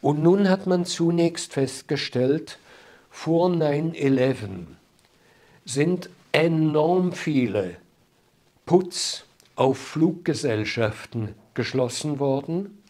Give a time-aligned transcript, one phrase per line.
[0.00, 2.58] Und nun hat man zunächst festgestellt,
[3.10, 4.66] vor 9-11
[5.64, 7.76] sind enorm viele
[8.64, 9.24] Putz
[9.56, 12.82] auf Fluggesellschaften geschlossen worden.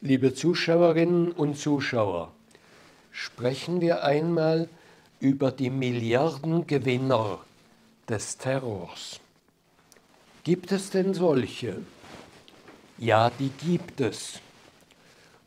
[0.00, 2.32] Liebe Zuschauerinnen und Zuschauer,
[3.10, 4.68] sprechen wir einmal
[5.20, 7.38] über die Milliardengewinner
[8.08, 9.20] des Terrors.
[10.44, 11.76] Gibt es denn solche?
[12.98, 14.40] Ja, die gibt es.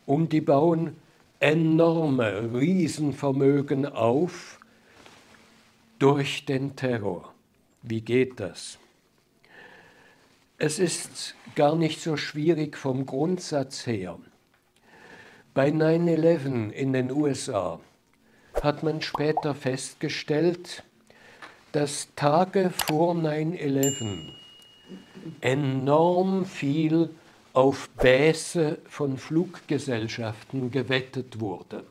[0.06, 0.96] Und die bauen
[1.40, 4.60] enorme Riesenvermögen auf
[6.00, 7.34] durch den Terror.
[7.82, 8.78] Wie geht das?
[10.58, 14.18] Es ist gar nicht so schwierig vom Grundsatz her.
[15.54, 17.80] Bei 9-11 in den USA
[18.62, 20.84] hat man später festgestellt,
[21.76, 24.30] dass Tage vor 9-11
[25.42, 27.10] enorm viel
[27.52, 31.84] auf Bäse von Fluggesellschaften gewettet wurde.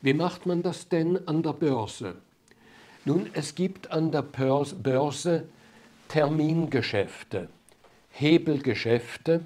[0.00, 2.14] Wie macht man das denn an der Börse?
[3.04, 5.44] Nun, es gibt an der Börse
[6.08, 7.50] Termingeschäfte,
[8.12, 9.44] Hebelgeschäfte,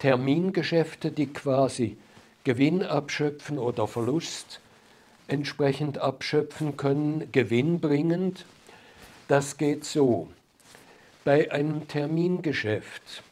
[0.00, 1.98] Termingeschäfte, die quasi
[2.42, 4.60] Gewinn abschöpfen oder Verlust
[5.28, 8.44] entsprechend abschöpfen können, gewinnbringend.
[9.28, 10.28] Das geht so.
[11.24, 13.24] Bei einem Termingeschäft,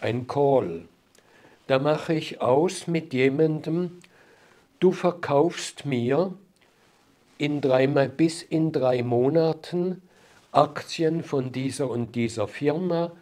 [0.00, 0.88] ein Call,
[1.68, 4.00] da mache ich aus mit jemandem,
[4.80, 6.34] du verkaufst mir
[7.38, 10.02] in drei, bis in drei Monaten
[10.50, 13.12] Aktien von dieser und dieser Firma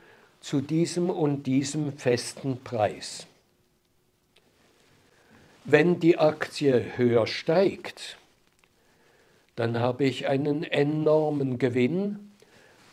[0.40, 3.26] zu diesem und diesem festen Preis.
[5.66, 8.16] Wenn die Aktie höher steigt,
[9.60, 12.30] dann habe ich einen enormen Gewinn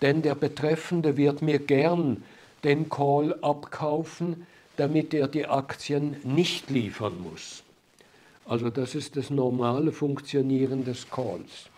[0.02, 2.24] denn der Betreffende wird mir gern
[2.64, 7.64] den Call abkaufen, damit er die Aktien nicht liefern muss.
[8.46, 11.70] Also das ist das normale Funktionieren des Calls.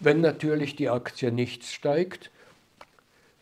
[0.00, 2.30] Wenn natürlich die Aktie nicht steigt,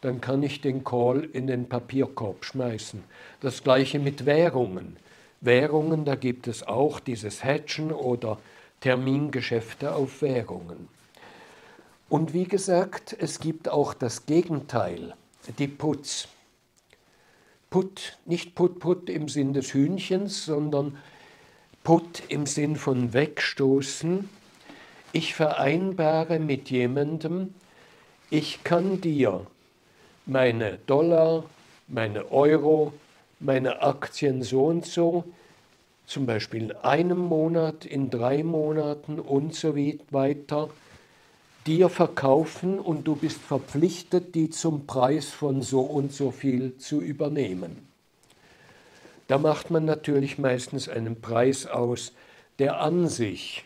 [0.01, 3.03] dann kann ich den Call in den Papierkorb schmeißen.
[3.41, 4.97] Das gleiche mit Währungen.
[5.41, 8.39] Währungen, da gibt es auch dieses Hedgen oder
[8.83, 10.89] Termingeschäfte auf Währungen.
[12.09, 15.15] Und wie gesagt, es gibt auch das Gegenteil,
[15.59, 16.29] die Putz.
[17.71, 20.99] Put, nicht Put Put im Sinn des Hühnchens, sondern
[21.85, 24.29] Put im Sinn von wegstoßen.
[25.13, 27.55] Ich vereinbare mit jemandem,
[28.31, 29.47] ich kann dir
[30.27, 31.45] meine Dollar,
[31.87, 32.93] meine Euro,
[33.41, 35.25] meine Aktien so und so,
[36.07, 39.77] zum Beispiel in einem Monat, in drei Monaten und so
[40.11, 40.71] weiter,
[41.67, 47.01] dir verkaufen und du bist verpflichtet, die zum Preis von so und so viel zu
[47.01, 47.89] übernehmen.
[49.29, 52.13] Da macht man natürlich meistens einen Preis aus,
[52.59, 53.65] der an sich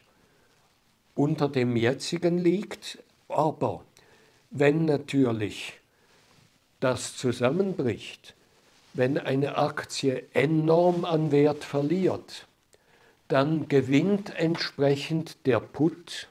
[1.15, 2.99] unter dem jetzigen liegt,
[3.29, 3.83] aber
[4.51, 5.81] wenn natürlich
[6.79, 8.35] das zusammenbricht,
[8.97, 12.47] wenn eine Aktie enorm an Wert verliert,
[13.29, 16.29] dann gewinnt entsprechend der Put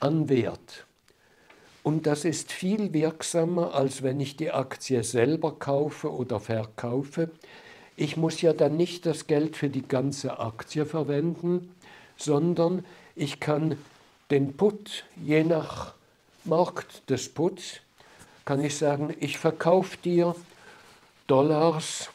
[0.00, 0.86] an Wert.
[1.82, 7.30] Und das ist viel wirksamer, als wenn ich die Aktie selber kaufe oder verkaufe.
[7.96, 11.74] Ich muss ja dann nicht das Geld für die ganze Aktie verwenden,
[12.16, 12.84] sondern
[13.16, 13.76] ich kann
[14.30, 15.94] den Put, je nach
[16.44, 17.80] Markt des Puts,
[18.44, 20.34] kann ich sagen, ich verkaufe dir
[21.32, 22.10] Dollars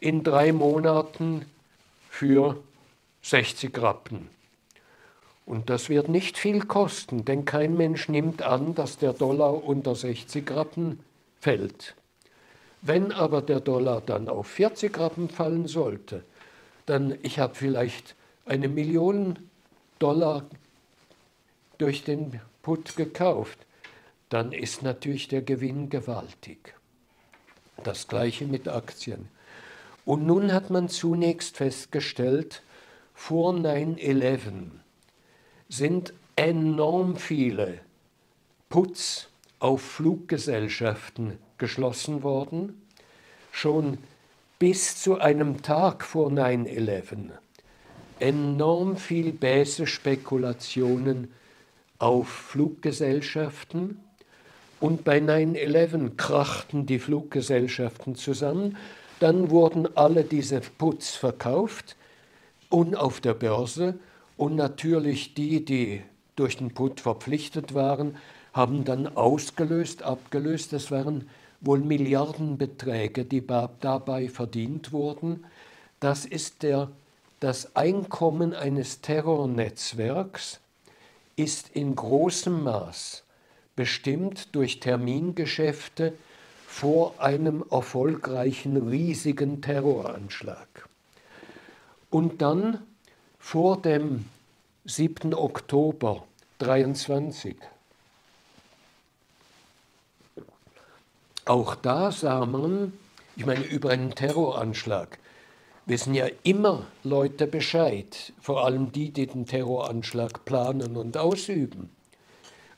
[0.00, 1.44] in drei Monaten
[2.08, 2.60] für
[3.22, 4.28] 60 Rappen.
[5.46, 9.94] Und das wird nicht viel kosten, denn kein Mensch nimmt an, dass der Dollar unter
[9.94, 10.98] 60 Rappen
[11.40, 11.94] fällt.
[12.82, 16.24] Wenn aber der Dollar dann auf 40 Rappen fallen sollte,
[16.86, 18.16] dann ich habe vielleicht
[18.46, 19.38] eine Million
[20.00, 20.44] Dollar
[21.78, 23.60] durch den Put gekauft,
[24.28, 26.74] dann ist natürlich der Gewinn gewaltig.
[27.84, 29.28] Das gleiche mit Aktien.
[30.04, 32.62] Und nun hat man zunächst festgestellt,
[33.14, 34.70] vor 9-11,
[35.68, 37.80] sind enorm viele
[38.68, 39.28] Putz
[39.58, 42.80] auf Fluggesellschaften geschlossen worden,
[43.52, 43.98] schon
[44.58, 47.30] bis zu einem Tag vor 9-11.
[48.18, 51.32] Enorm viel Bäse-Spekulationen
[51.98, 54.00] auf Fluggesellschaften
[54.80, 58.76] und bei 9-11 krachten die Fluggesellschaften zusammen.
[59.20, 61.96] Dann wurden alle diese Putz verkauft
[62.70, 63.98] und auf der Börse
[64.38, 66.02] und natürlich die, die
[66.34, 68.16] durch den Put verpflichtet waren,
[68.54, 70.72] haben dann ausgelöst, abgelöst.
[70.72, 71.28] Das waren
[71.60, 75.44] wohl Milliardenbeträge, die dabei verdient wurden.
[76.00, 76.90] Das ist der,
[77.40, 80.60] das Einkommen eines Terrornetzwerks
[81.36, 83.24] ist in großem Maß
[83.76, 86.12] bestimmt durch Termingeschäfte
[86.66, 90.88] vor einem erfolgreichen riesigen Terroranschlag.
[92.10, 92.78] Und dann
[93.38, 94.26] vor dem
[94.84, 95.34] 7.
[95.34, 96.24] Oktober
[96.58, 97.56] 23
[101.44, 102.92] Auch da sah man,
[103.34, 105.18] ich meine, über einen Terroranschlag
[105.86, 111.90] wissen ja immer Leute Bescheid, vor allem die, die den Terroranschlag planen und ausüben.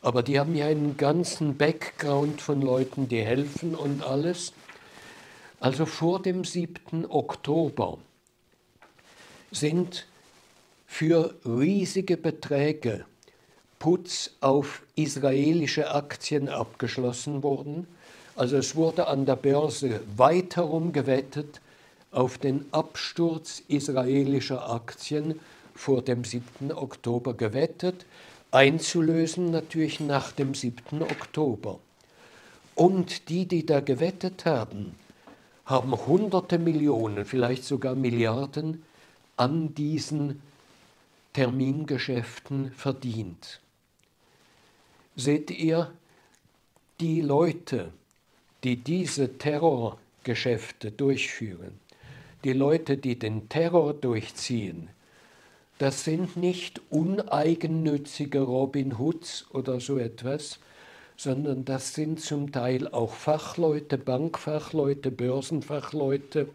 [0.02, 4.52] Aber die haben ja einen ganzen Background von Leuten, die helfen und alles.
[5.60, 7.06] Also vor dem 7.
[7.08, 7.99] Oktober
[9.50, 10.06] sind
[10.87, 13.06] für riesige Beträge
[13.78, 17.87] Putz auf israelische Aktien abgeschlossen worden
[18.34, 21.60] also es wurde an der Börse weiterum gewettet
[22.10, 25.38] auf den Absturz israelischer Aktien
[25.75, 26.72] vor dem 7.
[26.72, 28.06] Oktober gewettet,
[28.52, 31.02] einzulösen natürlich nach dem 7.
[31.02, 31.81] Oktober.
[32.75, 34.94] Und die, die da gewettet haben,
[35.64, 38.82] haben hunderte Millionen, vielleicht sogar Milliarden
[39.37, 40.43] an diesen
[41.32, 43.60] Termingeschäften verdient.
[45.16, 45.90] Seht ihr,
[47.00, 47.93] die Leute,
[48.64, 51.81] die diese Terrorgeschäfte durchführen,
[52.44, 54.88] die Leute, die den Terror durchziehen,
[55.78, 60.60] das sind nicht uneigennützige Robin Hoods oder so etwas,
[61.16, 66.48] sondern das sind zum Teil auch Fachleute, Bankfachleute, Börsenfachleute,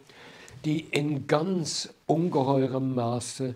[0.66, 3.56] die in ganz ungeheurem Maße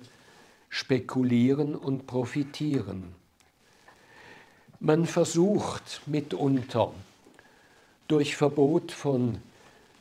[0.69, 3.15] spekulieren und profitieren.
[4.79, 6.93] Man versucht mitunter,
[8.07, 9.37] durch Verbot von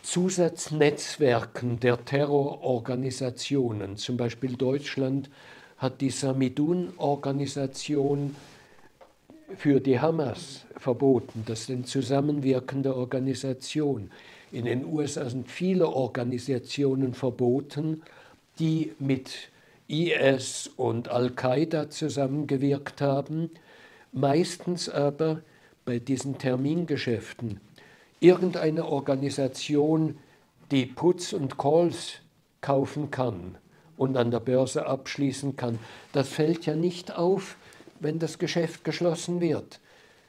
[0.03, 3.97] Zusatznetzwerken der Terrororganisationen.
[3.97, 5.31] Zum Beispiel Deutschland
[5.77, 8.35] hat die Samidun-Organisation
[9.57, 11.45] für die Hamas verboten.
[11.47, 14.11] Das ist eine zusammenwirkende Organisation.
[14.53, 18.03] In den USA sind viele Organisationen verboten,
[18.59, 19.51] die mit
[19.89, 23.51] IS und Al-Qaida zusammengewirkt haben,
[24.13, 25.43] meistens aber
[25.85, 27.61] bei diesen Termingeschäften
[28.21, 30.19] irgendeine Organisation,
[30.71, 32.19] die Puts und Calls
[32.61, 33.57] kaufen kann
[33.97, 35.79] und an der Börse abschließen kann,
[36.13, 37.57] das fällt ja nicht auf,
[37.99, 39.81] wenn das Geschäft geschlossen wird.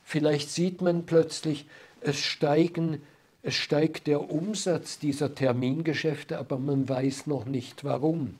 [0.04, 1.66] Vielleicht sieht man plötzlich,
[2.02, 3.02] es, steigen,
[3.44, 8.36] es steigt der Umsatz dieser Termingeschäfte, aber man weiß noch nicht warum.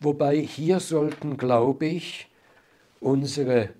[0.00, 2.28] Wobei hier sollten, glaube ich,
[3.00, 3.70] unsere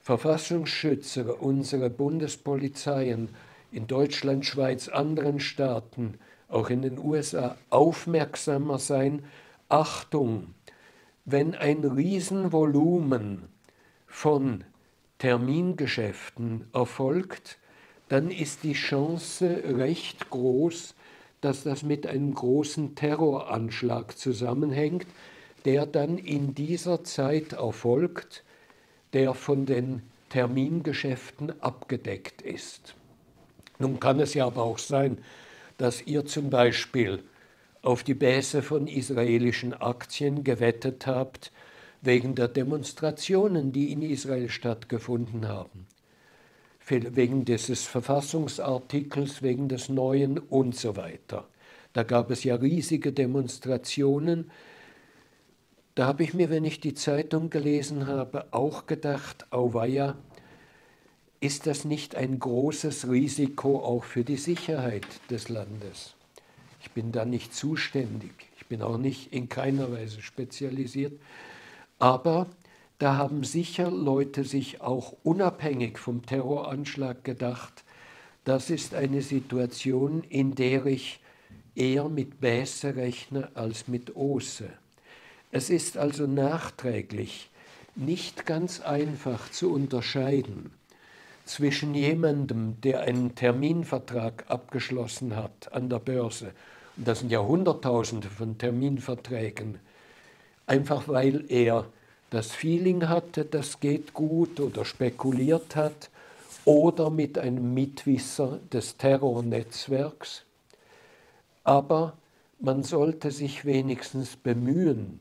[0.00, 3.28] Verfassungsschützer, unsere Bundespolizeien
[3.72, 6.18] in Deutschland, Schweiz, anderen Staaten,
[6.48, 9.24] auch in den USA aufmerksamer sein.
[9.68, 10.54] Achtung,
[11.24, 13.48] wenn ein Riesenvolumen
[14.06, 14.64] von
[15.18, 17.58] Termingeschäften erfolgt,
[18.08, 20.94] dann ist die Chance recht groß,
[21.40, 25.06] dass das mit einem großen Terroranschlag zusammenhängt,
[25.64, 28.44] der dann in dieser Zeit erfolgt,
[29.12, 32.94] der von den Termingeschäften abgedeckt ist.
[33.78, 35.18] Nun kann es ja aber auch sein,
[35.78, 37.22] dass ihr zum Beispiel
[37.82, 41.52] auf die Bässe von israelischen Aktien gewettet habt,
[42.02, 45.86] wegen der Demonstrationen, die in Israel stattgefunden haben,
[46.88, 51.46] wegen dieses Verfassungsartikels, wegen des Neuen und so weiter.
[51.92, 54.50] Da gab es ja riesige Demonstrationen.
[55.94, 60.16] Da habe ich mir, wenn ich die Zeitung gelesen habe, auch gedacht, auweia,
[61.40, 66.14] ist das nicht ein großes Risiko auch für die Sicherheit des Landes?
[66.80, 71.12] Ich bin da nicht zuständig, ich bin auch nicht in keiner Weise spezialisiert,
[71.98, 72.46] aber
[72.98, 77.84] da haben sicher Leute sich auch unabhängig vom Terroranschlag gedacht,
[78.44, 81.20] das ist eine Situation, in der ich
[81.74, 84.70] eher mit Bäse rechne als mit Ose.
[85.50, 87.50] Es ist also nachträglich
[87.96, 90.70] nicht ganz einfach zu unterscheiden
[91.46, 96.52] zwischen jemandem, der einen Terminvertrag abgeschlossen hat an der Börse,
[96.96, 99.78] und das sind ja Hunderttausende von Terminverträgen,
[100.66, 101.86] einfach weil er
[102.30, 106.10] das Feeling hatte, das geht gut oder spekuliert hat,
[106.64, 110.42] oder mit einem Mitwisser des Terrornetzwerks.
[111.62, 112.16] Aber
[112.58, 115.20] man sollte sich wenigstens bemühen,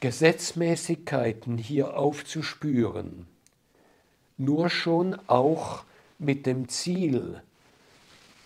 [0.00, 3.26] Gesetzmäßigkeiten hier aufzuspüren
[4.36, 5.84] nur schon auch
[6.18, 7.42] mit dem Ziel,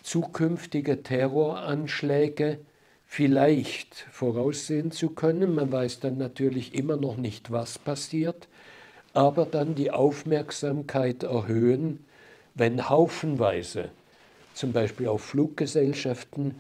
[0.02, 2.59] zukünftige Terroranschläge
[3.07, 5.54] vielleicht voraussehen zu können.
[5.54, 8.49] Man weiß dann natürlich immer noch nicht, was passiert,
[9.14, 12.04] aber dann die Aufmerksamkeit erhöhen,
[12.54, 13.90] wenn haufenweise,
[14.54, 16.54] zum Beispiel auf Fluggesellschaften,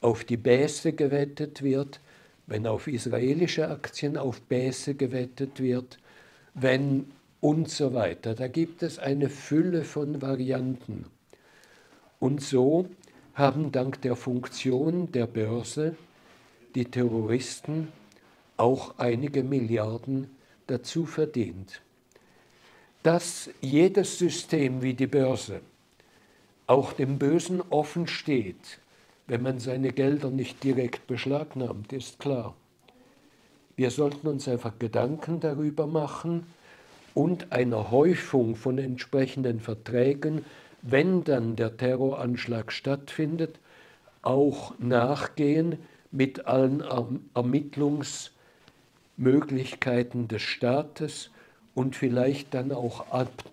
[0.00, 2.00] auf die Bässe gewettet wird,
[2.46, 5.98] wenn auf israelische Aktien auf Bässe gewettet wird,
[6.52, 7.10] wenn
[7.44, 8.34] und so weiter.
[8.34, 11.04] Da gibt es eine Fülle von Varianten.
[12.18, 12.88] Und so
[13.34, 15.94] haben dank der Funktion der Börse
[16.74, 17.88] die Terroristen
[18.56, 20.30] auch einige Milliarden
[20.68, 21.82] dazu verdient.
[23.02, 25.60] Dass jedes System wie die Börse
[26.66, 28.78] auch dem Bösen offen steht,
[29.26, 32.54] wenn man seine Gelder nicht direkt beschlagnahmt, ist klar.
[33.76, 36.46] Wir sollten uns einfach Gedanken darüber machen
[37.14, 40.44] und einer Häufung von entsprechenden Verträgen
[40.86, 43.58] wenn dann der Terroranschlag stattfindet,
[44.20, 45.78] auch nachgehen
[46.10, 46.84] mit allen
[47.34, 51.30] Ermittlungsmöglichkeiten des Staates
[51.74, 53.06] und vielleicht dann auch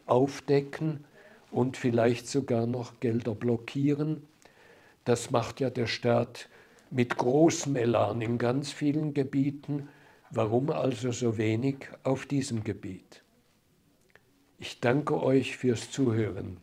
[0.05, 1.05] aufdecken
[1.51, 4.23] und vielleicht sogar noch Gelder blockieren.
[5.05, 6.49] Das macht ja der Staat
[6.89, 9.87] mit großem Elan in ganz vielen Gebieten.
[10.31, 13.23] Warum also so wenig auf diesem Gebiet?
[14.63, 16.57] Ich danke euch fürs Zuhören.